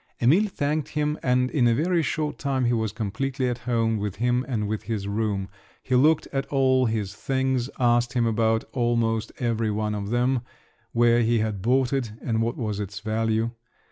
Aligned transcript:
Emil 0.19 0.47
thanked 0.47 0.87
him, 0.89 1.15
and 1.21 1.51
in 1.51 1.67
a 1.67 1.75
very 1.75 2.01
short 2.01 2.39
time 2.39 2.65
he 2.65 2.73
was 2.73 2.91
completely 2.91 3.47
at 3.47 3.59
home 3.69 3.97
with 3.97 4.15
him 4.15 4.43
and 4.49 4.67
with 4.67 4.81
his 4.81 5.07
room; 5.07 5.47
he 5.83 5.93
looked 5.93 6.27
at 6.33 6.47
all 6.47 6.87
his 6.87 7.13
things, 7.13 7.69
asked 7.79 8.13
him 8.13 8.25
about 8.25 8.63
almost 8.73 9.31
every 9.37 9.69
one 9.69 9.93
of 9.93 10.09
them, 10.09 10.41
where 10.91 11.21
he 11.21 11.37
had 11.37 11.61
bought 11.61 11.93
it, 11.93 12.13
and 12.19 12.41
what 12.41 12.57
was 12.57 12.79
its 12.79 12.99
value. 12.99 13.51